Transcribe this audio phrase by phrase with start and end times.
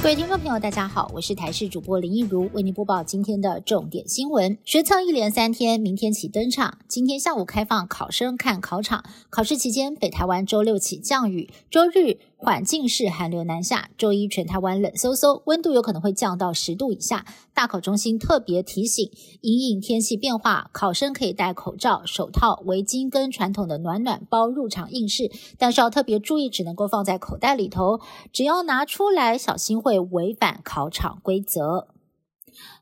[0.00, 4.56] 各位听众朋友，大家好，我是台视主播林一如，为您播报今天的重点新闻。
[4.64, 6.78] 学测一连三天，明天起登场。
[6.86, 12.18] 今天下午开放考生看考场，考试期间，北台湾周六起降雨，周日。
[12.40, 17.26] 缓进式寒流南下，周一全台湾冷飕飕，温度有可能会降到十度以下。
[17.52, 19.10] 大考中心特别提醒，
[19.40, 28.00] 因应天气变化，考生可以戴口罩、手套、围巾跟传统的暖暖包入场应试，但是要特别注意，只能够放在口袋里头，
[28.32, 31.88] 只要拿出来，小心会违反考场规则。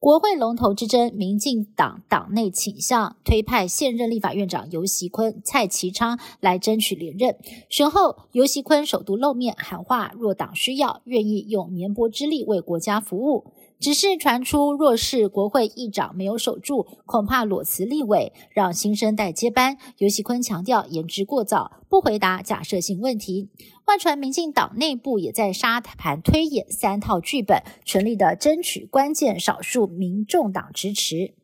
[0.00, 7.36] 国会龙头之争，民进党党内倾向推派现任立法院长游锡坤、蔡其昌来争取连任。
[7.68, 13.52] 随后，游锡坤首度露面喊话：若党需要，愿意用绵薄之力为国家服务。
[13.80, 19.78] 只是传出，若是国会议长没有守住，恐怕裸辞立委，让新生代接班。
[19.98, 23.48] 尤喜坤强调言之过早，不回答假设性问题。
[23.86, 31.34] 外传民进党内部也在沙盘推演三套剧本，全力的争取关键少数民众党支持。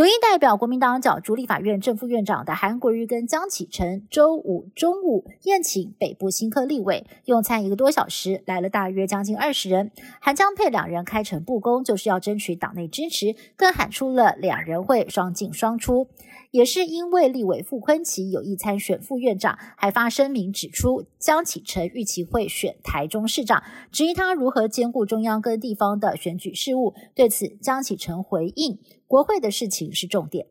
[0.00, 9.90] 有意代表国民党角逐立法院正副院长的韩国瑜跟江启臣，周五中午宴请北部新科立委用餐一个多小时，来了大约将近二十人。
[10.18, 16.08] 韩江配两人开诚布公，就是要争取党内支持，更喊出了两人会双进双出。
[16.50, 23.62] 也是因为立委傅昆奇有意参选副院长，还发声明指出江启臣预期会选台中市长，
[23.92, 26.94] 质疑他如何兼顾中央跟地方的选举事务。
[27.14, 30.46] 对此，江启臣回应：国会的事情是重点。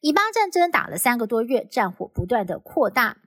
[0.00, 3.18] 以巴战争打了三个多月，战火不断的扩大，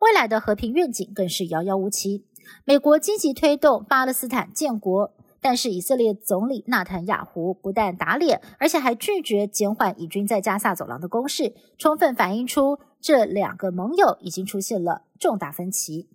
[0.00, 2.26] 未来的和平愿景更是遥遥无期。
[2.64, 5.12] 美国积极推动巴勒斯坦建国。
[5.42, 16.10] 但是以色列总理纳坦雅胡不但打脸，而且还拒绝减缓以军在加萨走廊的攻势，充分反映出这两个盟友已经出现了重大分歧。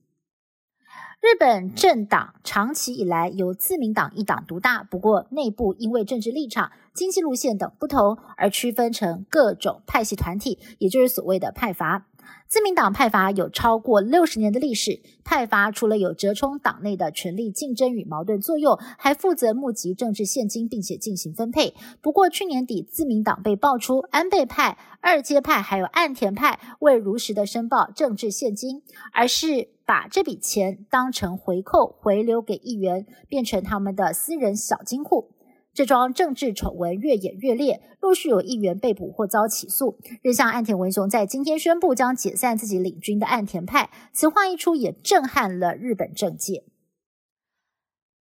[1.22, 12.06] 日本政党长期以来由自民党一党独大，不过内部因为政治立场、经济路线等不同而区分成各种派系团体，也就是所谓的派阀。
[12.48, 21.74] 自民党派阀有超过六十年的历史，派阀除了有折冲党内的权力竞争与矛盾作用，还负责募集政治现金，并且进行分配。
[22.02, 28.82] 不过去年底，自民党被爆出安倍派、二阶派还有岸田派未如实的申报政治现金，
[29.12, 35.32] 而是把这笔钱当成回扣回流给议员，变成他们的私人小金库。
[35.76, 40.00] 这桩政治丑闻越演越烈，陆续有议员被捕或遭起诉。
[40.22, 46.64] 日向岸田文雄在今天宣布将解散自己领军的岸田派，此话一出，也震撼了日本政界。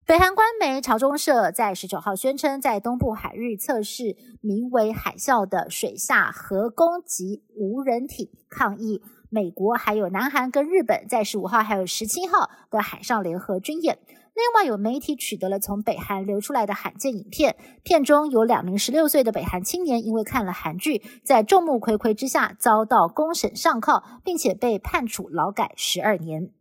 [0.03, 9.03] 北韩官媒朝中社在十九号宣称，在东部海域测试名为“海啸”的水下核攻击无人艇，抗议
[9.33, 13.97] 美国、还有南韩跟日本在十五号还有十七号的海上联合军演。
[14.35, 26.51] 另外，有媒体取得了从北韩流出来的罕见影片，片中有两名十六岁的北韩青年，因为看了韩剧，在众目睽睽之下遭到公审上铐，并且被判处劳改十二年。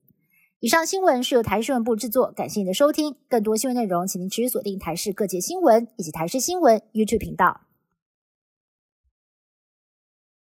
[0.60, 3.16] 以上新闻是由台视新闻部制作，感谢您的收听。
[3.28, 7.71] 更多新闻内容，请您持续锁定台视各界新闻以及台视新闻 YouTube 频道。